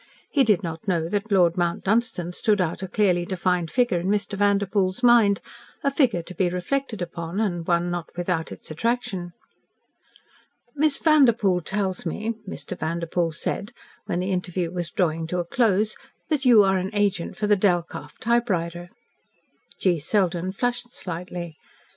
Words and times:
He 0.31 0.43
did 0.43 0.63
not 0.63 0.87
know 0.87 1.07
that 1.09 1.31
Lord 1.31 1.57
Mount 1.57 1.83
Dunstan 1.83 2.31
stood 2.31 2.59
out 2.59 2.81
a 2.81 2.87
clearly 2.87 3.23
defined 3.23 3.69
figure 3.69 3.99
in 3.99 4.07
Mr. 4.07 4.33
Vanderpoel's 4.35 5.03
mind, 5.03 5.41
a 5.83 5.91
figure 5.91 6.23
to 6.23 6.33
be 6.33 6.49
reflected 6.49 7.03
upon, 7.03 7.39
and 7.39 7.67
one 7.67 7.91
not 7.91 8.09
without 8.17 8.51
its 8.51 8.71
attraction. 8.71 9.33
"Miss 10.75 10.97
Vanderpoel 10.97 11.61
tells 11.61 12.03
me," 12.03 12.33
Mr. 12.49 12.75
Vanderpoel 12.75 13.31
said, 13.31 13.73
when 14.07 14.21
the 14.21 14.31
interview 14.31 14.71
was 14.71 14.89
drawing 14.89 15.27
to 15.27 15.37
a 15.37 15.45
close, 15.45 15.95
"that 16.29 16.45
you 16.45 16.63
are 16.63 16.77
an 16.79 16.89
agent 16.93 17.37
for 17.37 17.45
the 17.45 17.55
Delkoff 17.55 18.17
typewriter." 18.17 18.89
G. 19.77 19.99
Selden 19.99 20.51
flushed 20.51 20.89
slightly. 20.91 21.57